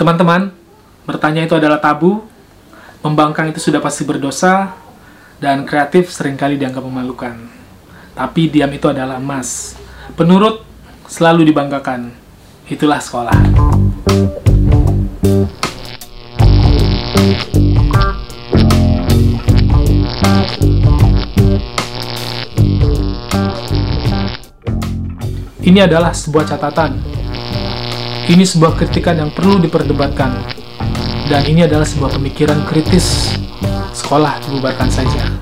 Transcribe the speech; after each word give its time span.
Teman-teman, 0.00 0.48
bertanya 1.04 1.44
itu 1.44 1.52
adalah 1.52 1.76
tabu, 1.76 2.24
membangkang 3.04 3.52
itu 3.52 3.60
sudah 3.60 3.84
pasti 3.84 4.08
berdosa, 4.08 4.72
dan 5.36 5.68
kreatif 5.68 6.08
sering 6.08 6.40
kali 6.40 6.56
dianggap 6.56 6.80
memalukan. 6.80 7.36
Tapi 8.16 8.48
diam 8.48 8.72
itu 8.72 8.88
adalah 8.88 9.20
emas. 9.20 9.76
Penurut 10.16 10.64
selalu 11.04 11.52
dibanggakan. 11.52 12.16
Itulah 12.72 12.96
sekolah. 12.96 13.36
Ini 25.60 25.84
adalah 25.84 26.16
sebuah 26.16 26.48
catatan. 26.48 27.09
Ini 28.30 28.46
sebuah 28.46 28.78
kritikan 28.78 29.18
yang 29.18 29.34
perlu 29.34 29.58
diperdebatkan. 29.58 30.30
Dan 31.26 31.42
ini 31.50 31.66
adalah 31.66 31.82
sebuah 31.82 32.14
pemikiran 32.14 32.62
kritis. 32.62 33.34
Sekolah 33.90 34.38
dibubarkan 34.46 34.86
saja. 34.86 35.34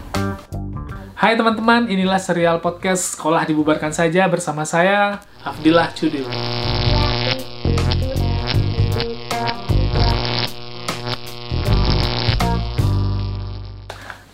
Hai 1.13 1.37
teman-teman, 1.37 1.85
inilah 1.93 2.17
serial 2.17 2.65
podcast 2.65 3.13
Sekolah 3.13 3.45
Dibubarkan 3.45 3.93
Saja 3.93 4.25
bersama 4.25 4.65
saya, 4.65 5.21
Abdillah 5.45 5.93
Cudil. 5.93 6.25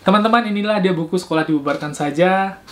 Teman-teman, 0.07 0.47
inilah 0.47 0.79
dia 0.79 0.95
buku 0.95 1.19
Sekolah 1.19 1.43
Dibubarkan 1.43 1.91
Saja 1.91 2.63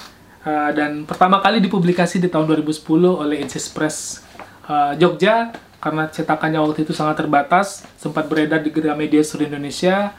uh, 0.46 0.70
dan 0.70 1.02
pertama 1.10 1.42
kali 1.42 1.58
dipublikasi 1.58 2.22
di 2.22 2.30
tahun 2.30 2.46
2010 2.46 2.86
oleh 3.02 3.42
Insis 3.42 3.66
Press 3.66 4.22
uh, 4.70 4.94
Jogja 4.94 5.50
karena 5.82 6.06
cetakannya 6.06 6.62
waktu 6.62 6.86
itu 6.86 6.94
sangat 6.94 7.26
terbatas, 7.26 7.82
sempat 7.98 8.30
beredar 8.30 8.62
di 8.62 8.70
Gramedia 8.70 9.18
seluruh 9.26 9.50
Indonesia, 9.50 10.14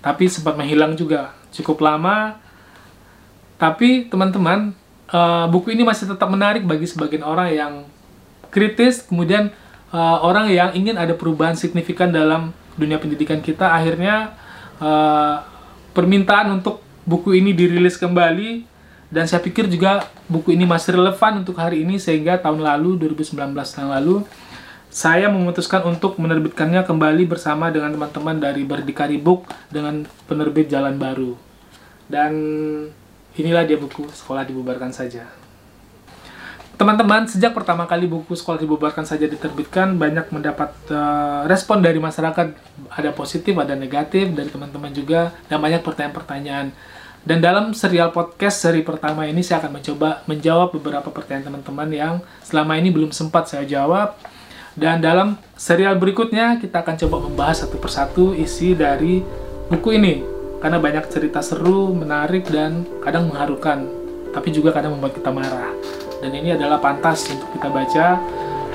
tapi 0.00 0.24
sempat 0.32 0.56
menghilang 0.56 0.96
juga 0.96 1.36
cukup 1.52 1.84
lama. 1.84 2.40
Tapi 3.60 4.08
teman-teman, 4.08 4.72
uh, 5.12 5.46
buku 5.52 5.76
ini 5.76 5.84
masih 5.84 6.08
tetap 6.08 6.32
menarik 6.32 6.64
bagi 6.64 6.88
sebagian 6.88 7.28
orang 7.28 7.52
yang 7.52 7.72
kritis, 8.48 9.04
kemudian 9.04 9.52
uh, 9.92 10.24
orang 10.24 10.48
yang 10.48 10.72
ingin 10.72 10.96
ada 10.96 11.12
perubahan 11.12 11.60
signifikan 11.60 12.08
dalam 12.08 12.56
dunia 12.80 12.96
pendidikan 12.96 13.44
kita. 13.44 13.68
Akhirnya 13.68 14.32
uh, 14.80 15.44
permintaan 15.92 16.56
untuk 16.56 16.80
buku 17.04 17.36
ini 17.36 17.52
dirilis 17.52 18.00
kembali 18.00 18.64
dan 19.12 19.28
saya 19.28 19.44
pikir 19.44 19.68
juga 19.68 20.08
buku 20.24 20.56
ini 20.56 20.64
masih 20.64 20.96
relevan 20.96 21.44
untuk 21.44 21.60
hari 21.60 21.84
ini 21.84 22.00
sehingga 22.00 22.40
tahun 22.40 22.64
lalu 22.64 22.96
2019 22.96 23.36
tahun 23.52 23.92
lalu 24.00 24.24
saya 24.92 25.32
memutuskan 25.32 25.80
untuk 25.88 26.20
menerbitkannya 26.20 26.84
kembali 26.84 27.24
bersama 27.24 27.72
dengan 27.72 27.96
teman-teman 27.96 28.36
dari 28.36 28.60
Berdikari 28.60 29.16
Book 29.16 29.48
dengan 29.72 30.04
penerbit 30.28 30.68
Jalan 30.68 31.00
Baru. 31.00 31.40
Dan 32.04 32.32
inilah 33.32 33.64
dia 33.64 33.80
buku 33.80 34.04
Sekolah 34.12 34.44
Dibubarkan 34.44 34.92
Saja. 34.92 35.24
Teman-teman, 36.76 37.24
sejak 37.24 37.56
pertama 37.56 37.88
kali 37.88 38.04
buku 38.04 38.36
Sekolah 38.36 38.60
Dibubarkan 38.60 39.08
Saja 39.08 39.24
diterbitkan, 39.24 39.96
banyak 39.96 40.28
mendapat 40.28 40.76
uh, 40.92 41.48
respon 41.48 41.80
dari 41.80 41.96
masyarakat, 41.96 42.52
ada 42.92 43.10
positif, 43.16 43.56
ada 43.56 43.72
negatif, 43.72 44.28
dari 44.36 44.52
teman-teman 44.52 44.92
juga, 44.92 45.32
dan 45.48 45.56
banyak 45.64 45.80
pertanyaan-pertanyaan. 45.80 46.68
Dan 47.24 47.40
dalam 47.40 47.72
serial 47.72 48.12
podcast 48.12 48.60
seri 48.60 48.84
pertama 48.84 49.24
ini, 49.24 49.40
saya 49.40 49.64
akan 49.64 49.80
mencoba 49.80 50.20
menjawab 50.28 50.74
beberapa 50.76 51.08
pertanyaan 51.08 51.48
teman-teman 51.48 51.88
yang 51.88 52.14
selama 52.44 52.76
ini 52.76 52.92
belum 52.92 53.14
sempat 53.14 53.48
saya 53.48 53.64
jawab, 53.64 54.18
dan 54.72 55.04
dalam 55.04 55.36
serial 55.52 56.00
berikutnya 56.00 56.56
kita 56.56 56.80
akan 56.80 56.96
coba 56.96 57.16
membahas 57.28 57.68
satu 57.68 57.76
persatu 57.76 58.32
isi 58.32 58.72
dari 58.72 59.20
buku 59.68 60.00
ini 60.00 60.24
karena 60.64 60.78
banyak 60.80 61.10
cerita 61.12 61.44
seru, 61.44 61.92
menarik 61.92 62.48
dan 62.48 62.86
kadang 63.02 63.28
mengharukan, 63.28 63.84
tapi 64.30 64.54
juga 64.54 64.70
kadang 64.70 64.94
membuat 64.96 65.18
kita 65.18 65.28
marah. 65.34 65.74
Dan 66.22 66.30
ini 66.38 66.54
adalah 66.54 66.78
pantas 66.78 67.26
untuk 67.34 67.50
kita 67.58 67.66
baca 67.66 68.06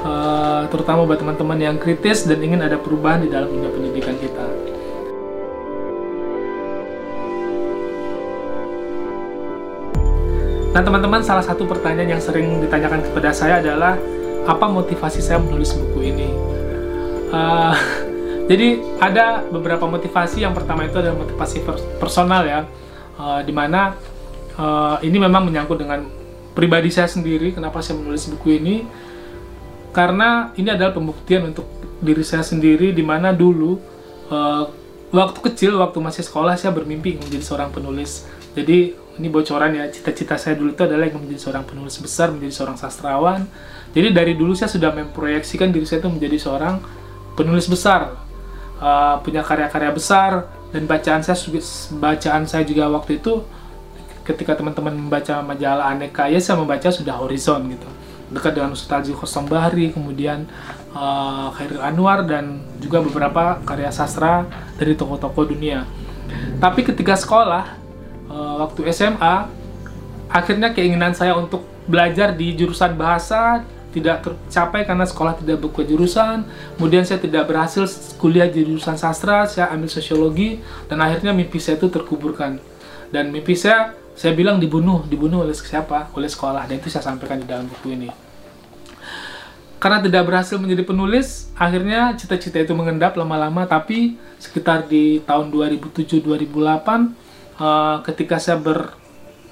uh, 0.04 0.62
terutama 0.68 1.08
buat 1.08 1.18
teman-teman 1.18 1.58
yang 1.58 1.76
kritis 1.80 2.28
dan 2.28 2.44
ingin 2.44 2.60
ada 2.60 2.76
perubahan 2.76 3.24
di 3.24 3.32
dalam 3.32 3.48
dunia 3.48 3.72
pendidikan 3.72 4.20
kita. 4.20 4.46
Nah, 10.76 10.86
teman-teman, 10.86 11.26
salah 11.26 11.42
satu 11.42 11.66
pertanyaan 11.66 12.20
yang 12.20 12.22
sering 12.22 12.62
ditanyakan 12.62 13.02
kepada 13.02 13.34
saya 13.34 13.64
adalah 13.64 13.98
apa 14.48 14.66
motivasi 14.72 15.20
saya 15.20 15.44
menulis 15.44 15.76
buku 15.76 16.00
ini. 16.16 16.28
Uh, 17.28 17.76
jadi 18.50 18.80
ada 19.04 19.44
beberapa 19.52 19.86
motivasi. 19.86 20.42
Yang 20.42 20.64
pertama 20.64 20.88
itu 20.88 20.96
adalah 20.98 21.20
motivasi 21.20 21.68
personal 22.00 22.48
ya, 22.48 22.64
uh, 23.20 23.44
di 23.44 23.52
mana 23.52 23.94
uh, 24.56 24.98
ini 25.04 25.20
memang 25.20 25.52
menyangkut 25.52 25.78
dengan 25.84 26.08
pribadi 26.56 26.88
saya 26.90 27.12
sendiri. 27.12 27.52
Kenapa 27.52 27.84
saya 27.84 28.00
menulis 28.00 28.26
buku 28.32 28.56
ini? 28.56 28.88
Karena 29.92 30.56
ini 30.56 30.72
adalah 30.72 30.96
pembuktian 30.96 31.52
untuk 31.52 31.68
diri 32.00 32.24
saya 32.24 32.48
sendiri, 32.48 32.96
di 32.96 33.04
mana 33.04 33.36
dulu 33.36 33.78
uh, 34.32 34.64
waktu 35.12 35.40
kecil, 35.52 35.76
waktu 35.82 36.00
masih 36.00 36.24
sekolah 36.24 36.56
saya 36.56 36.72
bermimpi 36.72 37.20
menjadi 37.20 37.44
seorang 37.44 37.70
penulis. 37.76 38.24
Jadi 38.56 38.96
ini 39.18 39.28
bocoran 39.34 39.74
ya, 39.74 39.90
cita-cita 39.90 40.38
saya 40.38 40.54
dulu 40.54 40.78
itu 40.78 40.84
adalah 40.86 41.10
menjadi 41.10 41.42
seorang 41.50 41.66
penulis 41.66 41.98
besar, 41.98 42.30
menjadi 42.30 42.54
seorang 42.54 42.78
sastrawan. 42.78 43.50
Jadi 43.92 44.14
dari 44.14 44.34
dulu 44.38 44.54
saya 44.54 44.70
sudah 44.70 44.94
memproyeksikan 44.94 45.74
diri 45.74 45.90
saya 45.90 46.06
itu 46.06 46.10
menjadi 46.14 46.38
seorang 46.38 46.78
penulis 47.34 47.66
besar, 47.66 48.14
uh, 48.78 49.18
punya 49.22 49.42
karya-karya 49.42 49.92
besar 49.94 50.32
dan 50.70 50.84
bacaan 50.86 51.22
saya 51.26 51.38
bacaan 51.98 52.44
saya 52.46 52.64
juga 52.68 52.92
waktu 52.92 53.18
itu 53.24 53.42
ketika 54.28 54.60
teman-teman 54.60 54.92
membaca 54.92 55.40
majalah 55.40 55.88
aneka 55.88 56.28
ya 56.28 56.38
saya 56.44 56.60
membaca 56.60 56.92
sudah 56.92 57.16
horizon 57.18 57.72
gitu. 57.72 57.88
Dekat 58.28 58.60
dengan 58.60 58.76
Ustaz 58.76 59.08
Bahri 59.48 59.96
kemudian 59.96 60.46
uh, 60.92 61.48
Khairil 61.56 61.80
Anwar 61.80 62.28
dan 62.28 62.60
juga 62.84 63.00
beberapa 63.00 63.64
karya 63.64 63.88
sastra 63.88 64.44
dari 64.76 65.00
tokoh-tokoh 65.00 65.48
dunia. 65.48 65.88
Tapi 66.60 66.84
ketika 66.84 67.16
sekolah 67.16 67.87
waktu 68.58 68.90
SMA 68.90 69.48
akhirnya 70.28 70.74
keinginan 70.76 71.16
saya 71.16 71.38
untuk 71.38 71.64
belajar 71.88 72.36
di 72.36 72.52
jurusan 72.58 73.00
bahasa 73.00 73.64
tidak 73.96 74.22
tercapai 74.22 74.86
karena 74.86 75.08
sekolah 75.08 75.40
tidak 75.42 75.58
buka 75.64 75.82
jurusan. 75.82 76.46
Kemudian 76.78 77.08
saya 77.08 77.18
tidak 77.18 77.50
berhasil 77.50 77.88
kuliah 78.22 78.46
di 78.46 78.62
jurusan 78.62 79.00
sastra, 79.00 79.48
saya 79.50 79.74
ambil 79.74 79.90
sosiologi 79.90 80.62
dan 80.86 81.02
akhirnya 81.02 81.34
mimpi 81.34 81.58
saya 81.58 81.82
itu 81.82 81.90
terkuburkan. 81.90 82.62
Dan 83.10 83.34
mimpi 83.34 83.58
saya 83.58 83.98
saya 84.18 84.34
bilang 84.34 84.58
dibunuh, 84.58 85.06
dibunuh 85.06 85.46
oleh 85.46 85.54
siapa? 85.54 86.10
Oleh 86.14 86.30
sekolah. 86.30 86.66
Dan 86.66 86.82
itu 86.82 86.90
saya 86.90 87.06
sampaikan 87.06 87.38
di 87.38 87.46
dalam 87.46 87.70
buku 87.70 87.94
ini. 87.94 88.10
Karena 89.78 90.02
tidak 90.02 90.26
berhasil 90.26 90.58
menjadi 90.58 90.82
penulis, 90.82 91.54
akhirnya 91.54 92.18
cita-cita 92.18 92.58
itu 92.58 92.74
mengendap 92.74 93.14
lama-lama, 93.14 93.70
tapi 93.70 94.18
sekitar 94.42 94.90
di 94.90 95.22
tahun 95.22 95.54
2007-2008, 95.54 97.27
uh, 97.58 98.02
ketika 98.06 98.38
saya 98.42 98.58
ber, 98.58 98.94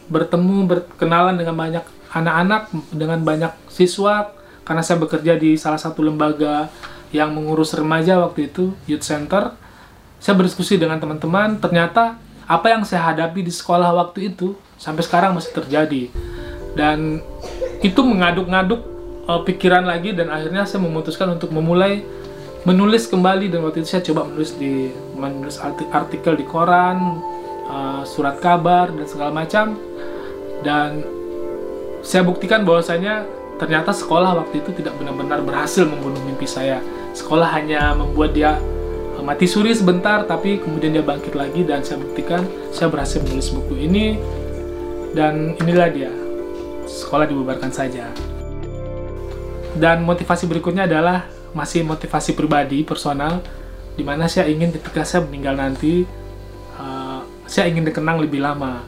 bertemu, 0.09 0.65
berkenalan 0.69 1.35
dengan 1.37 1.55
banyak 1.57 1.85
anak-anak 2.15 2.71
dengan 2.95 3.19
banyak 3.21 3.51
siswa 3.67 4.31
karena 4.63 4.81
saya 4.81 4.97
bekerja 4.97 5.35
di 5.35 5.59
salah 5.59 5.77
satu 5.77 6.01
lembaga 6.01 6.71
yang 7.11 7.35
mengurus 7.35 7.75
remaja 7.75 8.17
waktu 8.23 8.49
itu 8.49 8.71
youth 8.87 9.03
center 9.03 9.51
saya 10.23 10.33
berdiskusi 10.39 10.79
dengan 10.79 10.97
teman-teman 10.97 11.59
ternyata 11.59 12.17
apa 12.45 12.69
yang 12.69 12.85
saya 12.85 13.13
hadapi 13.13 13.41
di 13.41 13.53
sekolah 13.53 13.89
waktu 13.93 14.33
itu 14.33 14.53
sampai 14.77 15.01
sekarang 15.01 15.33
masih 15.33 15.51
terjadi. 15.53 16.13
Dan 16.77 17.21
itu 17.81 17.99
mengaduk-ngaduk 18.05 18.81
uh, 19.25 19.41
pikiran 19.41 19.85
lagi 19.85 20.13
dan 20.13 20.29
akhirnya 20.29 20.67
saya 20.69 20.83
memutuskan 20.83 21.33
untuk 21.33 21.49
memulai 21.49 22.05
menulis 22.65 23.05
kembali 23.05 23.53
dan 23.53 23.61
waktu 23.61 23.85
itu 23.85 23.89
saya 23.97 24.03
coba 24.05 24.25
menulis 24.25 24.57
di 24.57 24.89
menulis 25.13 25.61
artikel 25.93 26.33
di 26.33 26.45
koran 26.49 27.21
uh, 27.69 28.01
surat 28.05 28.37
kabar 28.39 28.93
dan 28.93 29.05
segala 29.05 29.31
macam 29.33 29.77
dan 30.61 31.05
saya 32.05 32.21
buktikan 32.21 32.61
bahwasanya 32.61 33.25
ternyata 33.57 33.89
sekolah 33.95 34.37
waktu 34.45 34.61
itu 34.61 34.71
tidak 34.77 34.93
benar-benar 34.99 35.41
berhasil 35.41 35.87
membunuh 35.87 36.21
mimpi 36.21 36.45
saya. 36.45 36.79
Sekolah 37.15 37.49
hanya 37.55 37.95
membuat 37.95 38.35
dia 38.35 38.59
eh, 39.17 39.23
mati 39.23 39.49
suri 39.49 39.73
sebentar, 39.73 40.27
tapi 40.27 40.61
kemudian 40.61 40.93
dia 40.93 41.03
bangkit 41.05 41.33
lagi 41.33 41.65
dan 41.65 41.81
saya 41.81 42.03
buktikan 42.03 42.45
saya 42.69 42.91
berhasil 42.91 43.23
menulis 43.23 43.49
buku 43.49 43.73
ini 43.89 44.19
dan 45.15 45.55
inilah 45.57 45.89
dia 45.89 46.11
sekolah 46.85 47.25
dibubarkan 47.25 47.73
saja. 47.73 48.11
Dan 49.75 50.07
motivasi 50.07 50.47
berikutnya 50.47 50.87
adalah 50.87 51.27
masih 51.51 51.83
motivasi 51.83 52.35
pribadi 52.35 52.83
personal, 52.83 53.43
di 53.95 54.03
mana 54.03 54.27
saya 54.27 54.47
ingin 54.47 54.71
ketika 54.71 55.03
saya 55.03 55.23
meninggal 55.23 55.55
nanti, 55.55 56.07
saya 57.55 57.71
ingin 57.71 57.87
dikenang 57.87 58.19
lebih 58.19 58.43
lama. 58.43 58.83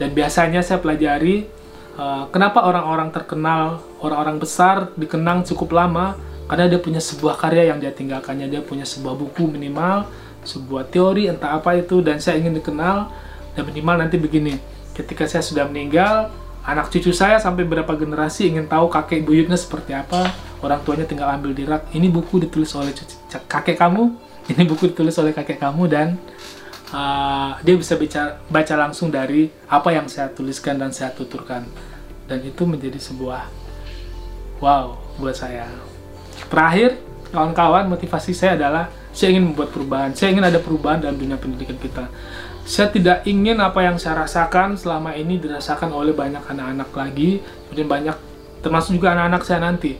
Dan 0.00 0.16
biasanya 0.16 0.64
saya 0.64 0.80
pelajari 0.80 1.52
Uh, 1.96 2.28
kenapa 2.28 2.60
orang-orang 2.60 3.08
terkenal, 3.08 3.80
orang-orang 4.04 4.36
besar 4.36 4.92
dikenang 5.00 5.48
cukup 5.48 5.72
lama, 5.72 6.12
karena 6.44 6.68
dia 6.68 6.76
punya 6.76 7.00
sebuah 7.00 7.40
karya 7.40 7.72
yang 7.72 7.80
dia 7.80 7.88
tinggalkannya. 7.88 8.52
Dia 8.52 8.60
punya 8.60 8.84
sebuah 8.84 9.16
buku 9.16 9.48
minimal 9.48 10.04
sebuah 10.44 10.92
teori 10.92 11.32
entah 11.32 11.56
apa 11.56 11.72
itu. 11.80 12.04
Dan 12.04 12.20
saya 12.20 12.36
ingin 12.36 12.52
dikenal 12.52 13.08
dan 13.56 13.64
minimal 13.64 13.96
nanti 14.04 14.20
begini. 14.20 14.60
Ketika 14.92 15.24
saya 15.24 15.40
sudah 15.40 15.64
meninggal 15.64 16.28
anak 16.68 16.92
cucu 16.92 17.16
saya 17.16 17.40
sampai 17.40 17.64
berapa 17.64 17.88
generasi 17.96 18.52
ingin 18.52 18.68
tahu 18.68 18.92
kakek 18.92 19.24
buyutnya 19.24 19.56
seperti 19.56 19.96
apa. 19.96 20.28
Orang 20.60 20.84
tuanya 20.84 21.08
tinggal 21.08 21.32
ambil 21.32 21.56
di 21.56 21.64
rak. 21.64 21.88
Ini 21.96 22.12
buku 22.12 22.44
ditulis 22.44 22.76
oleh 22.76 22.92
kakek 23.48 23.80
kamu 23.80 24.26
ini 24.46 24.62
buku 24.62 24.94
ditulis 24.94 25.16
oleh 25.18 25.34
kakek 25.34 25.58
kamu 25.58 25.90
dan 25.90 26.14
uh, 26.90 27.56
dia 27.62 27.74
bisa 27.78 27.94
baca, 27.96 28.42
baca 28.46 28.74
langsung 28.76 29.08
dari 29.08 29.48
apa 29.70 29.94
yang 29.94 30.06
saya 30.06 30.30
tuliskan 30.30 30.78
dan 30.78 30.90
saya 30.90 31.14
tuturkan 31.14 31.66
dan 32.26 32.38
itu 32.42 32.62
menjadi 32.66 32.98
sebuah 32.98 33.46
wow 34.58 34.98
buat 35.16 35.34
saya 35.34 35.66
Terakhir, 36.46 37.00
kawan-kawan, 37.34 37.90
motivasi 37.90 38.30
saya 38.36 38.54
adalah 38.54 38.92
saya 39.10 39.34
ingin 39.34 39.50
membuat 39.50 39.72
perubahan. 39.72 40.12
Saya 40.12 40.36
ingin 40.36 40.44
ada 40.44 40.60
perubahan 40.60 41.02
dalam 41.02 41.16
dunia 41.16 41.40
pendidikan 41.40 41.74
kita. 41.80 42.06
Saya 42.66 42.90
tidak 42.90 43.24
ingin 43.24 43.58
apa 43.62 43.80
yang 43.82 43.96
saya 43.96 44.26
rasakan 44.26 44.74
selama 44.76 45.14
ini 45.14 45.38
dirasakan 45.38 45.94
oleh 45.94 46.12
banyak 46.12 46.42
anak-anak 46.42 46.90
lagi, 46.92 47.40
kemudian 47.66 47.88
banyak 47.88 48.16
termasuk 48.60 48.98
juga 48.98 49.14
anak-anak 49.14 49.42
saya 49.46 49.60
nanti. 49.62 49.96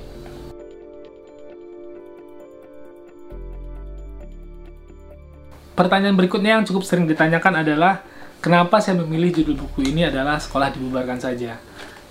Pertanyaan 5.77 6.17
berikutnya 6.17 6.57
yang 6.57 6.65
cukup 6.65 6.89
sering 6.89 7.05
ditanyakan 7.05 7.61
adalah 7.61 8.01
kenapa 8.41 8.81
saya 8.81 8.97
memilih 8.97 9.45
judul 9.45 9.69
buku 9.69 9.93
ini 9.93 10.09
adalah 10.09 10.41
sekolah 10.41 10.73
dibubarkan 10.73 11.21
saja. 11.21 11.61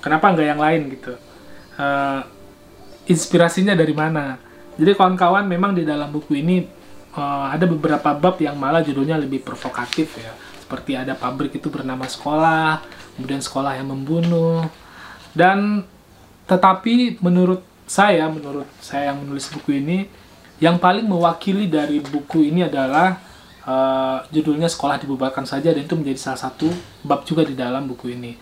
Kenapa 0.05 0.29
nggak 0.29 0.47
yang 0.53 0.61
lain 0.61 0.81
gitu? 0.93 1.17
Uh, 1.81 2.21
inspirasinya 3.09 3.73
dari 3.73 3.97
mana. 3.97 4.37
Jadi 4.77 4.93
kawan-kawan 4.93 5.49
memang 5.49 5.73
di 5.73 5.81
dalam 5.81 6.13
buku 6.13 6.45
ini 6.45 6.61
uh, 7.17 7.49
ada 7.49 7.65
beberapa 7.65 8.13
bab 8.13 8.37
yang 8.37 8.53
malah 8.53 8.85
judulnya 8.85 9.17
lebih 9.17 9.41
provokatif 9.41 10.21
ya. 10.21 10.29
Seperti 10.61 10.93
ada 10.93 11.17
pabrik 11.17 11.57
itu 11.57 11.73
bernama 11.73 12.05
sekolah, 12.05 12.85
kemudian 13.17 13.41
sekolah 13.41 13.81
yang 13.81 13.89
membunuh. 13.89 14.69
Dan 15.33 15.89
tetapi 16.45 17.17
menurut 17.17 17.65
saya, 17.89 18.29
menurut 18.29 18.69
saya 18.77 19.09
yang 19.09 19.25
menulis 19.25 19.49
buku 19.49 19.81
ini, 19.81 20.05
yang 20.61 20.77
paling 20.77 21.09
mewakili 21.09 21.65
dari 21.65 21.97
buku 21.97 22.45
ini 22.53 22.69
adalah 22.69 23.24
uh, 23.65 24.23
judulnya 24.29 24.69
sekolah 24.69 25.01
dibubarkan 25.01 25.43
saja 25.43 25.73
dan 25.73 25.83
itu 25.83 25.97
menjadi 25.97 26.31
salah 26.31 26.49
satu 26.49 26.69
bab 27.01 27.25
juga 27.25 27.43
di 27.43 27.57
dalam 27.57 27.89
buku 27.89 28.13
ini. 28.13 28.37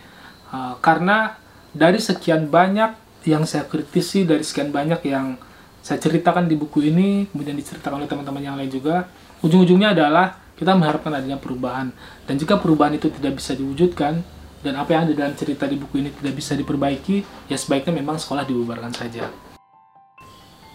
Uh, 0.53 0.77
karena 0.83 1.39
dari 1.73 1.97
sekian 1.97 2.51
banyak 2.51 2.93
yang 3.25 3.47
saya 3.47 3.65
kritisi 3.65 4.27
dari 4.27 4.43
sekian 4.43 4.69
banyak 4.69 5.01
yang 5.07 5.39
saya 5.83 5.99
ceritakan 5.99 6.47
di 6.47 6.55
buku 6.55 6.87
ini, 6.87 7.27
kemudian 7.27 7.59
diceritakan 7.59 7.99
oleh 7.99 8.07
teman-teman 8.07 8.39
yang 8.39 8.55
lain 8.55 8.71
juga, 8.71 9.03
ujung-ujungnya 9.43 9.91
adalah 9.91 10.39
kita 10.55 10.71
mengharapkan 10.79 11.11
adanya 11.11 11.35
perubahan. 11.35 11.91
Dan 12.23 12.39
jika 12.39 12.55
perubahan 12.55 12.95
itu 12.95 13.11
tidak 13.11 13.43
bisa 13.43 13.51
diwujudkan, 13.51 14.23
dan 14.63 14.73
apa 14.79 14.95
yang 14.95 15.11
ada 15.11 15.13
dalam 15.27 15.35
cerita 15.35 15.67
di 15.67 15.75
buku 15.75 15.99
ini 15.99 16.15
tidak 16.15 16.39
bisa 16.39 16.55
diperbaiki, 16.55 17.47
ya 17.51 17.59
sebaiknya 17.59 17.99
memang 17.99 18.15
sekolah 18.15 18.47
dibubarkan 18.47 18.95
saja. 18.95 19.27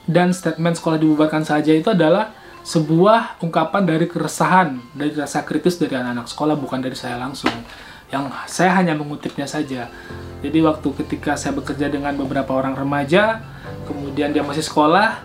Dan 0.04 0.36
statement 0.36 0.76
sekolah 0.76 1.00
dibubarkan 1.00 1.44
saja 1.44 1.72
itu 1.72 1.88
adalah 1.88 2.36
sebuah 2.68 3.40
ungkapan 3.40 3.88
dari 3.88 4.04
keresahan, 4.04 4.76
dari 4.92 5.16
rasa 5.16 5.40
kritis 5.40 5.80
dari 5.80 5.96
anak-anak 5.96 6.28
sekolah, 6.28 6.52
bukan 6.60 6.84
dari 6.84 6.92
saya 6.92 7.16
langsung. 7.16 7.52
Yang 8.12 8.28
saya 8.44 8.76
hanya 8.76 8.92
mengutipnya 8.92 9.48
saja. 9.48 9.88
Jadi 10.44 10.58
waktu 10.60 10.88
ketika 11.00 11.32
saya 11.40 11.56
bekerja 11.56 11.88
dengan 11.88 12.12
beberapa 12.12 12.52
orang 12.52 12.76
remaja, 12.76 13.40
kemudian 13.88 14.36
dia 14.36 14.44
masih 14.44 14.60
sekolah, 14.60 15.24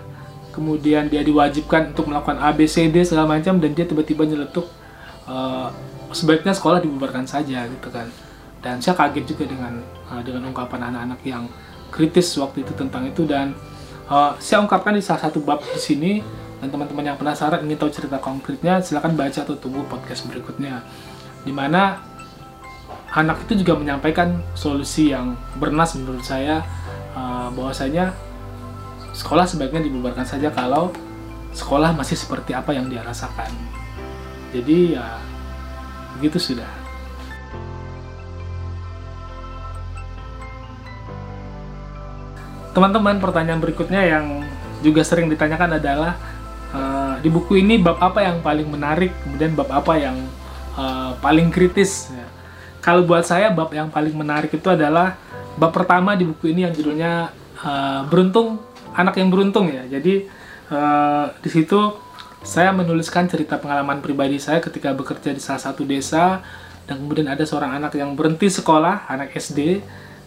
kemudian 0.56 1.12
dia 1.12 1.20
diwajibkan 1.20 1.92
untuk 1.92 2.08
melakukan 2.08 2.40
ABCD 2.40 3.04
segala 3.04 3.36
macam 3.36 3.60
dan 3.60 3.76
dia 3.76 3.84
tiba-tiba 3.84 4.24
nyeletuk 4.24 4.64
uh, 5.28 5.68
sebaiknya 6.16 6.56
sekolah 6.56 6.80
dibubarkan 6.80 7.28
saja 7.28 7.68
gitu 7.68 7.92
kan. 7.92 8.08
Dan 8.64 8.80
saya 8.80 8.96
kaget 8.96 9.36
juga 9.36 9.52
dengan 9.52 9.84
uh, 10.08 10.24
dengan 10.24 10.48
ungkapan 10.48 10.96
anak-anak 10.96 11.20
yang 11.28 11.44
kritis 11.92 12.40
waktu 12.40 12.64
itu 12.64 12.72
tentang 12.72 13.04
itu 13.04 13.28
dan 13.28 13.52
uh, 14.08 14.32
saya 14.40 14.64
ungkapkan 14.64 14.96
di 14.96 15.04
salah 15.04 15.28
satu 15.28 15.44
bab 15.44 15.60
di 15.60 15.80
sini 15.80 16.43
dan 16.64 16.72
teman-teman 16.72 17.12
yang 17.12 17.20
penasaran 17.20 17.60
ingin 17.68 17.76
tahu 17.76 17.92
cerita 17.92 18.24
konkretnya 18.24 18.80
silahkan 18.80 19.12
baca 19.12 19.44
atau 19.44 19.60
tunggu 19.60 19.84
podcast 19.84 20.24
berikutnya 20.32 20.80
di 21.44 21.52
mana 21.52 22.00
anak 23.12 23.44
itu 23.44 23.68
juga 23.68 23.76
menyampaikan 23.76 24.40
solusi 24.56 25.12
yang 25.12 25.36
bernas 25.60 26.00
menurut 26.00 26.24
saya 26.24 26.64
uh, 27.20 27.52
bahwasanya 27.52 28.16
sekolah 29.12 29.44
sebaiknya 29.44 29.84
dibubarkan 29.84 30.24
saja 30.24 30.48
kalau 30.56 30.96
sekolah 31.52 31.92
masih 31.94 32.16
seperti 32.16 32.56
apa 32.56 32.74
yang 32.74 32.88
dia 32.88 33.04
rasakan. 33.04 33.52
Jadi 34.56 34.98
ya 34.98 35.20
begitu 36.18 36.40
sudah. 36.40 36.72
Teman-teman, 42.74 43.22
pertanyaan 43.22 43.62
berikutnya 43.62 44.02
yang 44.02 44.42
juga 44.82 45.06
sering 45.06 45.30
ditanyakan 45.30 45.78
adalah 45.78 46.18
di 47.24 47.32
buku 47.32 47.64
ini 47.64 47.80
bab 47.80 47.98
apa 48.04 48.20
yang 48.20 48.44
paling 48.44 48.68
menarik, 48.68 49.16
kemudian 49.24 49.56
bab 49.56 49.72
apa 49.72 49.96
yang 49.96 50.20
uh, 50.76 51.16
paling 51.24 51.48
kritis. 51.50 52.12
Ya 52.12 52.28
kalau 52.84 53.08
buat 53.08 53.24
saya 53.24 53.48
bab 53.56 53.72
yang 53.72 53.88
paling 53.88 54.12
menarik 54.12 54.52
itu 54.52 54.68
adalah 54.68 55.16
bab 55.56 55.72
pertama 55.72 56.20
di 56.20 56.28
buku 56.28 56.52
ini 56.52 56.68
yang 56.68 56.76
judulnya 56.76 57.32
uh, 57.64 58.04
beruntung 58.12 58.60
anak 58.92 59.16
yang 59.16 59.32
beruntung 59.32 59.72
ya. 59.72 59.88
Jadi 59.88 60.28
uh, 60.68 61.32
di 61.40 61.48
situ 61.50 61.80
saya 62.44 62.76
menuliskan 62.76 63.32
cerita 63.32 63.56
pengalaman 63.56 64.04
pribadi 64.04 64.36
saya 64.36 64.60
ketika 64.60 64.92
bekerja 64.92 65.32
di 65.32 65.40
salah 65.40 65.64
satu 65.64 65.88
desa 65.88 66.44
dan 66.84 67.00
kemudian 67.00 67.32
ada 67.32 67.48
seorang 67.48 67.80
anak 67.80 67.96
yang 67.96 68.20
berhenti 68.20 68.52
sekolah, 68.52 69.08
anak 69.08 69.32
SD. 69.32 69.80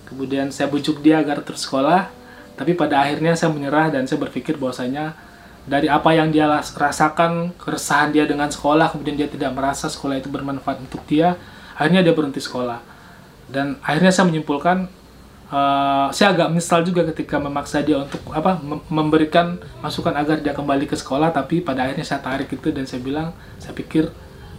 Kemudian 0.08 0.48
saya 0.48 0.72
bujuk 0.72 1.04
dia 1.04 1.20
agar 1.20 1.44
terus 1.44 1.66
sekolah, 1.68 2.08
tapi 2.56 2.72
pada 2.72 3.04
akhirnya 3.04 3.36
saya 3.36 3.52
menyerah 3.52 3.92
dan 3.92 4.08
saya 4.08 4.22
berpikir 4.22 4.56
bahwasanya 4.56 5.12
dari 5.66 5.90
apa 5.90 6.14
yang 6.14 6.30
dia 6.30 6.46
rasakan, 6.62 7.50
keresahan 7.58 8.14
dia 8.14 8.22
dengan 8.22 8.46
sekolah, 8.46 8.94
kemudian 8.94 9.18
dia 9.18 9.26
tidak 9.26 9.50
merasa 9.50 9.90
sekolah 9.90 10.22
itu 10.22 10.30
bermanfaat 10.30 10.78
untuk 10.78 11.02
dia, 11.10 11.34
akhirnya 11.74 12.06
dia 12.06 12.14
berhenti 12.14 12.38
sekolah. 12.38 12.78
Dan 13.50 13.74
akhirnya 13.82 14.14
saya 14.14 14.30
menyimpulkan 14.30 14.86
uh, 15.50 16.06
saya 16.14 16.38
agak 16.38 16.54
menyesal 16.54 16.86
juga 16.86 17.02
ketika 17.10 17.42
memaksa 17.42 17.82
dia 17.82 17.98
untuk 17.98 18.22
apa 18.30 18.62
memberikan 18.90 19.58
masukan 19.82 20.14
agar 20.14 20.38
dia 20.38 20.54
kembali 20.54 20.86
ke 20.90 20.98
sekolah 20.98 21.30
tapi 21.30 21.62
pada 21.62 21.86
akhirnya 21.86 22.02
saya 22.02 22.22
tarik 22.22 22.50
itu 22.50 22.74
dan 22.74 22.86
saya 22.90 22.98
bilang 23.02 23.30
saya 23.62 23.70
pikir 23.70 24.10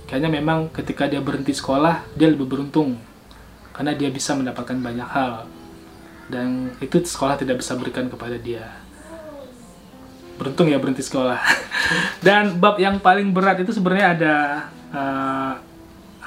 kayaknya 0.08 0.32
memang 0.32 0.72
ketika 0.72 1.08
dia 1.08 1.20
berhenti 1.24 1.56
sekolah 1.56 2.04
dia 2.20 2.28
lebih 2.28 2.48
beruntung. 2.48 3.00
Karena 3.72 3.96
dia 3.96 4.10
bisa 4.12 4.34
mendapatkan 4.34 4.74
banyak 4.74 5.06
hal. 5.06 5.46
Dan 6.28 6.76
itu 6.84 7.00
sekolah 7.00 7.40
tidak 7.40 7.62
bisa 7.62 7.78
berikan 7.78 8.10
kepada 8.12 8.36
dia 8.36 8.87
beruntung 10.38 10.70
ya 10.70 10.78
berhenti 10.78 11.02
sekolah 11.02 11.42
dan 12.26 12.62
bab 12.62 12.78
yang 12.78 13.02
paling 13.02 13.34
berat 13.34 13.60
itu 13.62 13.74
sebenarnya 13.74 14.08
ada 14.14 14.34
uh, 14.94 15.54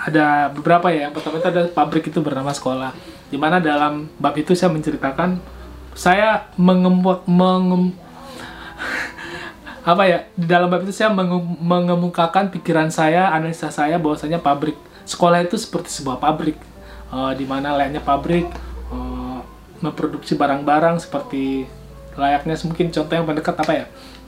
ada 0.00 0.48
beberapa 0.52 0.88
ya. 0.88 1.08
Yang 1.08 1.20
pertama 1.20 1.36
itu 1.36 1.48
ada 1.52 1.62
pabrik 1.68 2.04
itu 2.08 2.18
bernama 2.24 2.52
sekolah. 2.56 2.92
Di 3.28 3.36
mana 3.36 3.60
dalam 3.60 4.08
bab 4.16 4.34
itu 4.40 4.56
saya 4.56 4.72
menceritakan 4.72 5.38
saya 5.92 6.48
mengemuk 6.56 7.26
mengem, 7.26 7.92
apa 9.90 10.02
ya 10.06 10.18
di 10.38 10.46
dalam 10.48 10.70
bab 10.70 10.86
itu 10.86 10.94
saya 10.94 11.12
mengemukakan 11.60 12.48
pikiran 12.48 12.88
saya, 12.88 13.34
analisa 13.34 13.68
saya 13.68 14.00
bahwasanya 14.00 14.40
pabrik 14.40 14.78
sekolah 15.04 15.42
itu 15.44 15.58
seperti 15.58 15.90
sebuah 16.00 16.22
pabrik 16.22 16.56
uh, 17.10 17.34
di 17.34 17.42
mana 17.44 17.74
layaknya 17.74 18.00
pabrik 18.00 18.46
uh, 18.94 19.42
memproduksi 19.82 20.38
barang-barang 20.38 21.02
seperti 21.02 21.66
layaknya 22.20 22.54
mungkin 22.68 22.92
contoh 22.92 23.14
yang 23.16 23.24
pendekat 23.24 23.56
apa 23.56 23.72
ya? 23.72 23.84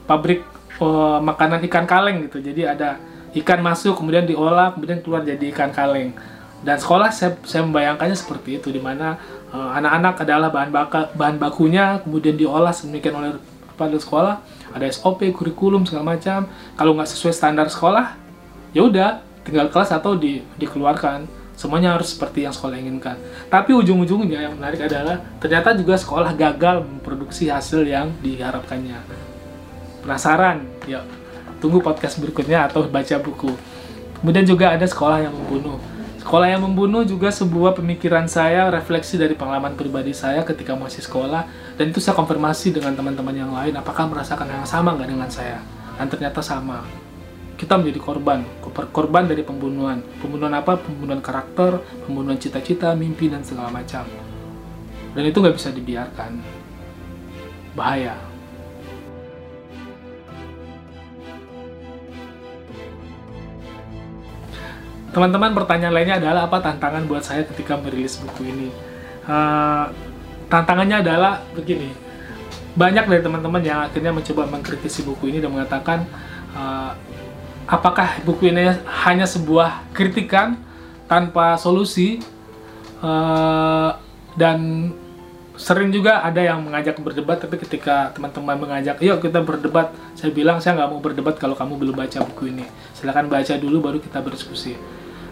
Pabrik 0.09 0.41
uh, 0.81 1.21
makanan 1.21 1.61
ikan 1.69 1.85
kaleng 1.85 2.25
gitu. 2.25 2.41
Jadi 2.41 2.65
ada 2.65 2.97
ikan 3.37 3.61
masuk 3.61 4.01
kemudian 4.01 4.25
diolah 4.25 4.73
kemudian 4.73 4.99
keluar 5.05 5.21
jadi 5.21 5.53
ikan 5.53 5.69
kaleng. 5.69 6.17
Dan 6.63 6.79
sekolah 6.79 7.11
saya, 7.11 7.37
saya 7.43 7.61
membayangkannya 7.67 8.15
seperti 8.15 8.57
itu 8.57 8.71
di 8.71 8.79
mana 8.79 9.19
uh, 9.51 9.75
anak-anak 9.77 10.23
adalah 10.23 10.49
bahan 10.49 10.71
baka, 10.71 10.99
bahan 11.13 11.37
bakunya 11.37 11.99
kemudian 12.01 12.33
diolah 12.39 12.73
sedemikian 12.73 13.13
oleh 13.13 13.37
pada 13.77 13.95
sekolah. 13.99 14.41
Ada 14.73 14.89
SOP 14.89 15.29
kurikulum 15.37 15.85
segala 15.85 16.17
macam. 16.17 16.49
Kalau 16.73 16.97
nggak 16.97 17.09
sesuai 17.13 17.33
standar 17.35 17.69
sekolah 17.69 18.17
ya 18.73 18.81
udah 18.89 19.21
tinggal 19.45 19.69
kelas 19.69 19.93
atau 19.93 20.17
di, 20.17 20.41
dikeluarkan 20.57 21.42
semuanya 21.53 21.93
harus 21.95 22.13
seperti 22.13 22.45
yang 22.45 22.53
sekolah 22.53 22.75
inginkan 22.75 23.17
tapi 23.47 23.73
ujung-ujungnya 23.77 24.49
yang 24.49 24.53
menarik 24.57 24.85
adalah 24.85 25.21
ternyata 25.37 25.77
juga 25.77 25.95
sekolah 25.97 26.33
gagal 26.33 26.81
memproduksi 26.85 27.49
hasil 27.49 27.85
yang 27.85 28.09
diharapkannya 28.21 28.97
penasaran 30.03 30.65
ya 30.89 31.05
tunggu 31.63 31.79
podcast 31.79 32.19
berikutnya 32.19 32.67
atau 32.67 32.83
baca 32.91 33.15
buku. 33.23 33.55
Kemudian 34.19 34.43
juga 34.43 34.75
ada 34.75 34.83
sekolah 34.83 35.23
yang 35.23 35.31
membunuh. 35.31 35.79
Sekolah 36.19 36.51
yang 36.51 36.67
membunuh 36.67 37.07
juga 37.07 37.31
sebuah 37.31 37.79
pemikiran 37.79 38.27
saya, 38.27 38.67
refleksi 38.67 39.15
dari 39.15 39.31
pengalaman 39.31 39.79
pribadi 39.79 40.11
saya 40.11 40.43
ketika 40.43 40.75
masih 40.75 41.03
sekolah, 41.03 41.47
dan 41.79 41.85
itu 41.87 42.03
saya 42.03 42.15
konfirmasi 42.19 42.75
dengan 42.75 42.95
teman-teman 42.95 43.35
yang 43.35 43.51
lain, 43.51 43.75
apakah 43.75 44.07
merasakan 44.07 44.47
yang 44.47 44.67
sama 44.67 44.95
nggak 44.95 45.09
dengan 45.11 45.27
saya? 45.31 45.59
Dan 45.99 46.07
ternyata 46.11 46.39
sama. 46.43 46.83
Kita 47.53 47.79
menjadi 47.79 47.99
korban, 48.01 48.43
korban 48.91 49.23
dari 49.29 49.45
pembunuhan. 49.45 50.01
Pembunuhan 50.19 50.53
apa? 50.57 50.75
Pembunuhan 50.77 51.21
karakter, 51.23 51.79
pembunuhan 52.03 52.35
cita-cita, 52.41 52.91
mimpi, 52.97 53.29
dan 53.29 53.45
segala 53.45 53.69
macam. 53.69 54.03
Dan 55.13 55.23
itu 55.23 55.37
nggak 55.37 55.55
bisa 55.55 55.69
dibiarkan. 55.69 56.41
Bahaya. 57.77 58.17
Teman-teman, 65.13 65.53
pertanyaan 65.53 65.93
lainnya 65.93 66.17
adalah 66.17 66.49
apa 66.49 66.57
tantangan 66.57 67.05
buat 67.05 67.21
saya 67.21 67.45
ketika 67.45 67.77
merilis 67.77 68.17
buku 68.17 68.49
ini? 68.49 68.69
Uh, 69.29 69.87
tantangannya 70.49 71.05
adalah 71.05 71.45
begini, 71.53 71.93
banyak 72.73 73.05
dari 73.05 73.21
teman-teman 73.21 73.61
yang 73.61 73.85
akhirnya 73.85 74.09
mencoba 74.09 74.49
mengkritisi 74.49 75.05
buku 75.05 75.29
ini 75.29 75.37
dan 75.37 75.53
mengatakan 75.53 76.09
uh, 76.57 76.97
apakah 77.67 78.19
buku 78.27 78.49
ini 78.51 78.75
hanya 79.05 79.27
sebuah 79.27 79.93
kritikan 79.95 80.59
tanpa 81.07 81.55
solusi 81.59 82.19
uh, 82.99 83.95
dan 84.39 84.91
sering 85.53 85.93
juga 85.93 86.25
ada 86.25 86.41
yang 86.41 86.65
mengajak 86.65 86.97
berdebat 86.97 87.37
tapi 87.37 87.61
ketika 87.61 88.09
teman-teman 88.17 88.57
mengajak 88.57 88.97
yuk 89.05 89.21
kita 89.21 89.45
berdebat 89.45 89.93
saya 90.17 90.33
bilang 90.33 90.57
saya 90.57 90.81
nggak 90.81 90.89
mau 90.89 90.97
berdebat 90.97 91.37
kalau 91.37 91.53
kamu 91.53 91.77
belum 91.77 91.95
baca 91.95 92.25
buku 92.25 92.49
ini 92.49 92.65
silahkan 92.97 93.29
baca 93.29 93.53
dulu 93.61 93.77
baru 93.85 94.01
kita 94.01 94.17
berdiskusi 94.17 94.73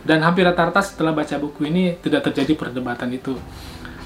dan 0.02 0.26
hampir 0.26 0.46
rata-rata 0.46 0.82
setelah 0.82 1.14
baca 1.14 1.38
buku 1.38 1.70
ini 1.70 1.98
tidak 2.02 2.30
terjadi 2.30 2.58
perdebatan 2.58 3.14
itu. 3.14 3.38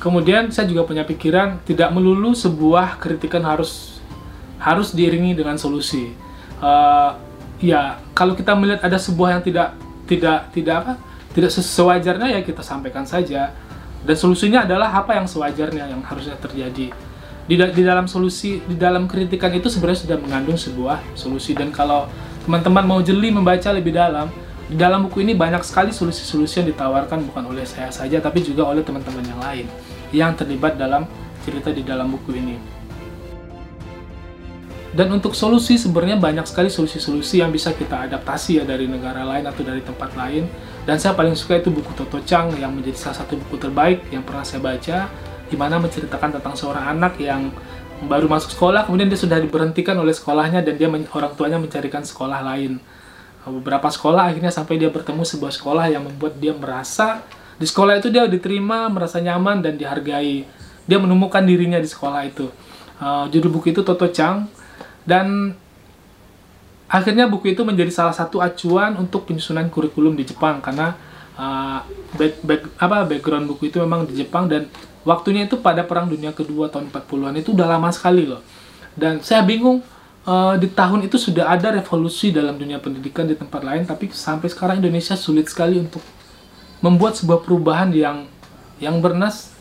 Kemudian 0.04 0.52
saya 0.52 0.68
juga 0.68 0.84
punya 0.84 1.08
pikiran 1.08 1.64
tidak 1.64 1.90
melulu 1.96 2.36
sebuah 2.36 3.00
kritikan 3.00 3.42
harus 3.48 4.04
harus 4.60 4.92
diiringi 4.92 5.34
dengan 5.34 5.56
solusi. 5.56 6.12
Uh, 6.60 7.16
ya 7.60 8.00
kalau 8.12 8.36
kita 8.36 8.56
melihat 8.56 8.84
ada 8.84 9.00
sebuah 9.00 9.40
yang 9.40 9.44
tidak 9.44 9.70
tidak 10.06 10.38
tidak 10.54 10.76
apa 10.86 10.94
tidak 11.36 11.52
sewajarnya 11.52 12.40
ya 12.40 12.42
kita 12.42 12.64
sampaikan 12.64 13.04
saja. 13.04 13.52
Dan 14.06 14.16
solusinya 14.16 14.64
adalah 14.64 14.94
apa 14.96 15.18
yang 15.18 15.28
sewajarnya 15.28 15.92
yang 15.92 16.00
harusnya 16.06 16.40
terjadi. 16.40 16.96
Di, 17.46 17.56
di 17.58 17.84
dalam 17.84 18.08
solusi 18.08 18.64
di 18.64 18.74
dalam 18.80 19.06
kritikan 19.06 19.52
itu 19.54 19.70
sebenarnya 19.70 20.08
sudah 20.08 20.18
mengandung 20.18 20.58
sebuah 20.58 20.98
solusi 21.14 21.54
dan 21.54 21.70
kalau 21.70 22.10
teman-teman 22.42 22.86
mau 22.88 23.00
jeli 23.06 23.30
membaca 23.30 23.70
lebih 23.70 23.94
dalam 23.94 24.34
di 24.66 24.74
dalam 24.74 25.06
buku 25.06 25.22
ini 25.22 25.38
banyak 25.38 25.62
sekali 25.62 25.94
solusi-solusi 25.94 26.66
yang 26.66 26.74
ditawarkan 26.74 27.22
bukan 27.30 27.54
oleh 27.54 27.62
saya 27.70 27.94
saja, 27.94 28.18
tapi 28.18 28.42
juga 28.42 28.66
oleh 28.66 28.82
teman-teman 28.82 29.22
yang 29.22 29.38
lain 29.38 29.66
yang 30.10 30.32
terlibat 30.34 30.74
dalam 30.74 31.06
cerita 31.46 31.70
di 31.70 31.86
dalam 31.86 32.10
buku 32.10 32.34
ini. 32.34 32.58
Dan 34.96 35.12
untuk 35.12 35.36
solusi 35.36 35.76
sebenarnya 35.76 36.16
banyak 36.16 36.48
sekali 36.48 36.72
solusi-solusi 36.72 37.44
yang 37.44 37.52
bisa 37.52 37.76
kita 37.76 38.08
adaptasi 38.08 38.58
ya 38.58 38.64
dari 38.64 38.88
negara 38.88 39.28
lain 39.28 39.44
atau 39.44 39.60
dari 39.60 39.84
tempat 39.84 40.16
lain. 40.16 40.48
Dan 40.88 40.96
saya 40.96 41.12
paling 41.12 41.36
suka 41.36 41.60
itu 41.60 41.68
buku 41.68 41.92
Toto 42.00 42.24
Chang 42.24 42.56
yang 42.56 42.72
menjadi 42.72 42.96
salah 42.96 43.20
satu 43.20 43.36
buku 43.36 43.60
terbaik 43.60 44.08
yang 44.08 44.24
pernah 44.24 44.48
saya 44.48 44.64
baca, 44.64 45.12
di 45.52 45.56
mana 45.60 45.84
menceritakan 45.84 46.40
tentang 46.40 46.56
seorang 46.56 46.96
anak 46.96 47.20
yang 47.20 47.52
baru 48.08 48.32
masuk 48.32 48.56
sekolah, 48.56 48.88
kemudian 48.88 49.12
dia 49.12 49.20
sudah 49.20 49.36
diberhentikan 49.40 50.00
oleh 50.00 50.16
sekolahnya 50.16 50.64
dan 50.64 50.80
dia 50.80 50.88
orang 50.88 51.32
tuanya 51.36 51.60
mencarikan 51.60 52.04
sekolah 52.04 52.44
lain 52.44 52.80
beberapa 53.46 53.86
sekolah 53.94 54.34
akhirnya 54.34 54.50
sampai 54.50 54.82
dia 54.82 54.90
bertemu 54.90 55.22
sebuah 55.22 55.54
sekolah 55.54 55.86
yang 55.94 56.02
membuat 56.02 56.34
dia 56.42 56.50
merasa 56.50 57.22
di 57.56 57.64
sekolah 57.64 58.04
itu 58.04 58.12
dia 58.12 58.28
diterima, 58.28 58.92
merasa 58.92 59.24
nyaman 59.24 59.64
dan 59.64 59.80
dihargai. 59.80 60.44
Dia 60.86 60.98
menemukan 61.00 61.40
dirinya 61.40 61.80
di 61.80 61.88
sekolah 61.88 62.22
itu. 62.28 62.52
Uh, 63.00 63.26
judul 63.32 63.52
buku 63.60 63.72
itu 63.72 63.80
Toto 63.84 64.08
Chang 64.12 64.48
dan 65.06 65.56
akhirnya 66.86 67.26
buku 67.26 67.54
itu 67.54 67.62
menjadi 67.66 67.90
salah 67.90 68.14
satu 68.14 68.42
acuan 68.42 68.98
untuk 68.98 69.26
penyusunan 69.26 69.70
kurikulum 69.70 70.14
di 70.14 70.26
Jepang 70.26 70.62
karena 70.62 70.98
uh, 71.38 71.82
back, 72.18 72.34
back, 72.42 72.62
apa 72.78 73.06
background 73.06 73.46
buku 73.50 73.70
itu 73.70 73.78
memang 73.82 74.06
di 74.06 74.18
Jepang 74.18 74.50
dan 74.50 74.68
waktunya 75.06 75.46
itu 75.46 75.62
pada 75.62 75.86
Perang 75.86 76.10
Dunia 76.10 76.34
Kedua 76.34 76.68
tahun 76.68 76.90
40-an 76.90 77.36
itu 77.40 77.54
udah 77.54 77.68
lama 77.70 77.90
sekali 77.94 78.26
loh. 78.26 78.42
Dan 78.96 79.22
saya 79.22 79.46
bingung 79.46 79.84
uh, 80.26 80.56
di 80.58 80.68
tahun 80.72 81.06
itu 81.06 81.16
sudah 81.22 81.54
ada 81.54 81.72
revolusi 81.72 82.34
dalam 82.34 82.58
dunia 82.58 82.82
pendidikan 82.82 83.28
di 83.30 83.38
tempat 83.38 83.62
lain, 83.62 83.86
tapi 83.86 84.10
sampai 84.12 84.50
sekarang 84.50 84.82
Indonesia 84.82 85.14
sulit 85.14 85.48
sekali 85.48 85.80
untuk 85.80 86.02
membuat 86.82 87.16
sebuah 87.16 87.46
perubahan 87.46 87.94
yang 87.94 88.28
yang 88.82 89.00
bernas. 89.00 89.55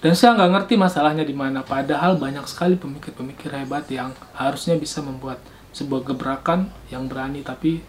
Dan 0.00 0.16
saya 0.16 0.32
nggak 0.32 0.50
ngerti 0.56 0.74
masalahnya 0.80 1.28
di 1.28 1.36
mana. 1.36 1.60
Padahal 1.60 2.16
banyak 2.16 2.48
sekali 2.48 2.80
pemikir-pemikir 2.80 3.52
hebat 3.52 3.84
yang 3.92 4.16
harusnya 4.32 4.80
bisa 4.80 5.04
membuat 5.04 5.44
sebuah 5.76 6.02
gebrakan 6.08 6.72
yang 6.88 7.04
berani, 7.04 7.44
tapi 7.44 7.84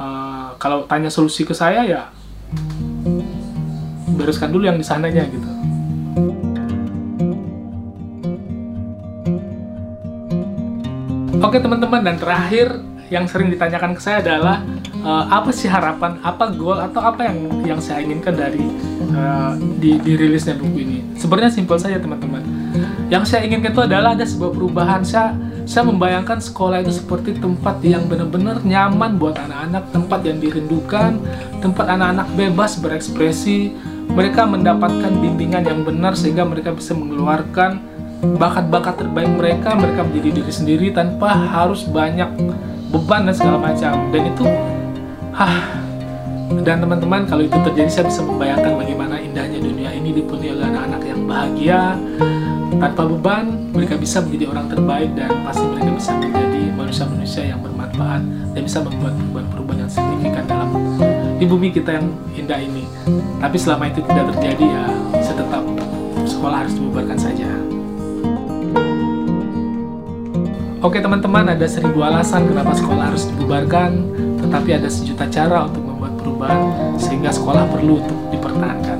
uh, 0.00 0.56
kalau 0.56 0.88
tanya 0.88 1.12
solusi 1.12 1.44
ke 1.46 1.54
saya 1.54 1.84
ya 1.84 2.02
bereskan 4.14 4.50
dulu 4.50 4.64
yang 4.66 4.80
di 4.80 4.86
sananya 4.86 5.26
gitu. 5.28 5.50
Oke 11.44 11.60
teman-teman 11.60 12.00
dan 12.00 12.16
terakhir 12.16 12.80
yang 13.12 13.28
sering 13.28 13.52
ditanyakan 13.52 13.92
ke 13.92 14.00
saya 14.00 14.24
adalah 14.24 14.64
uh, 15.04 15.24
apa 15.28 15.52
sih 15.52 15.68
harapan, 15.68 16.18
apa 16.24 16.50
goal 16.56 16.80
atau 16.80 17.04
apa 17.04 17.28
yang 17.28 17.38
yang 17.76 17.80
saya 17.80 18.02
inginkan 18.02 18.34
dari 18.34 18.64
uh, 19.12 19.54
di 19.78 20.00
dirilisnya 20.00 20.56
buku 20.56 20.76
ini. 20.80 20.98
Sebenarnya 21.20 21.52
simpel 21.52 21.76
saja 21.78 22.00
teman-teman. 22.00 22.42
Yang 23.12 23.30
saya 23.30 23.46
inginkan 23.46 23.70
itu 23.76 23.84
adalah 23.84 24.16
ada 24.16 24.24
sebuah 24.24 24.50
perubahan. 24.50 25.04
Saya 25.06 25.36
saya 25.64 25.88
membayangkan 25.88 26.44
sekolah 26.44 26.84
itu 26.84 26.92
seperti 26.92 27.40
tempat 27.40 27.80
yang 27.80 28.04
benar-benar 28.04 28.60
nyaman 28.64 29.16
buat 29.16 29.36
anak-anak, 29.38 29.92
tempat 29.96 30.20
yang 30.24 30.36
dirindukan, 30.40 31.16
tempat 31.64 31.86
anak-anak 31.88 32.28
bebas 32.36 32.76
berekspresi, 32.84 33.72
mereka 34.12 34.44
mendapatkan 34.44 35.12
bimbingan 35.24 35.64
yang 35.64 35.80
benar 35.80 36.12
sehingga 36.12 36.44
mereka 36.44 36.76
bisa 36.76 36.92
mengeluarkan 36.92 37.80
bakat-bakat 38.40 39.04
terbaik 39.04 39.30
mereka 39.36 39.76
mereka 39.76 40.00
menjadi 40.00 40.30
diri 40.40 40.52
sendiri 40.52 40.86
tanpa 40.96 41.32
harus 41.32 41.84
banyak 41.84 42.28
beban 42.88 43.28
dan 43.28 43.34
segala 43.36 43.58
macam 43.60 43.92
dan 44.14 44.22
itu 44.32 44.44
hah. 45.34 45.82
Dan 46.64 46.80
teman-teman 46.80 47.26
kalau 47.26 47.42
itu 47.42 47.56
terjadi 47.66 47.90
saya 47.90 48.04
bisa 48.08 48.20
membayangkan 48.22 48.72
bagaimana 48.78 49.16
indahnya 49.18 49.58
dunia 49.58 49.90
ini 49.90 50.14
dipenuhi 50.14 50.54
oleh 50.54 50.64
anak-anak 50.70 51.02
yang 51.02 51.20
bahagia 51.26 51.80
tanpa 52.78 53.02
beban 53.08 53.44
mereka 53.72 53.94
bisa 53.96 54.20
menjadi 54.20 54.52
orang 54.52 54.66
terbaik 54.70 55.10
dan 55.18 55.30
pasti 55.44 55.64
mereka 55.64 55.90
bisa 55.96 56.10
menjadi 56.20 56.62
manusia-manusia 56.76 57.42
yang 57.48 57.60
bermanfaat 57.64 58.22
dan 58.54 58.60
bisa 58.62 58.78
membuat 58.84 59.12
perubahan-perubahan 59.18 59.78
yang 59.84 59.90
signifikan 59.90 60.44
dalam 60.46 60.68
di 61.40 61.44
bumi 61.48 61.68
kita 61.74 61.90
yang 61.98 62.06
indah 62.38 62.60
ini. 62.60 62.84
Tapi 63.42 63.56
selama 63.58 63.90
itu 63.90 64.00
tidak 64.04 64.24
terjadi 64.36 64.64
ya 64.64 64.84
saya 65.20 65.36
tetap 65.42 65.64
sekolah 66.24 66.56
harus 66.64 66.74
dibubarkan 66.76 67.18
saja 67.18 67.50
Oke 70.84 71.00
teman-teman, 71.00 71.48
ada 71.48 71.64
seribu 71.64 72.04
alasan 72.04 72.44
kenapa 72.44 72.76
sekolah 72.76 73.08
harus 73.08 73.24
dibubarkan, 73.32 74.04
tetapi 74.36 74.76
ada 74.76 74.84
sejuta 74.92 75.24
cara 75.32 75.64
untuk 75.64 75.80
membuat 75.80 76.12
perubahan 76.20 76.60
sehingga 77.00 77.32
sekolah 77.32 77.64
perlu 77.72 78.04
untuk 78.04 78.18
dipertahankan. 78.28 78.98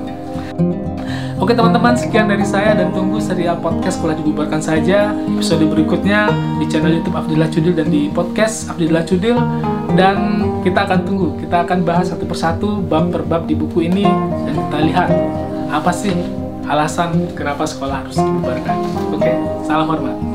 Oke 1.36 1.52
teman-teman, 1.52 1.92
sekian 1.92 2.24
dari 2.24 2.40
saya 2.40 2.72
dan 2.72 2.88
tunggu 2.96 3.20
serial 3.20 3.60
podcast 3.60 4.00
sekolah 4.00 4.16
dibubarkan 4.16 4.64
saja 4.64 5.12
episode 5.28 5.60
berikutnya 5.68 6.32
di 6.56 6.64
channel 6.72 6.88
YouTube 6.88 7.20
Abdillah 7.20 7.52
Cudil 7.52 7.76
dan 7.76 7.92
di 7.92 8.08
podcast 8.08 8.72
Abdillah 8.72 9.04
Cudil 9.04 9.36
dan 9.92 10.16
kita 10.64 10.88
akan 10.88 11.04
tunggu, 11.04 11.36
kita 11.36 11.68
akan 11.68 11.84
bahas 11.84 12.08
satu 12.08 12.24
persatu 12.24 12.80
bab 12.80 13.12
per 13.12 13.28
bab 13.28 13.44
di 13.44 13.52
buku 13.52 13.92
ini 13.92 14.08
dan 14.48 14.56
kita 14.56 14.78
lihat 14.88 15.10
apa 15.68 15.92
sih 15.92 16.16
alasan 16.64 17.28
kenapa 17.36 17.68
sekolah 17.68 18.08
harus 18.08 18.16
dibubarkan. 18.16 18.80
Oke, 19.12 19.36
salam 19.68 19.84
hormat. 19.84 20.33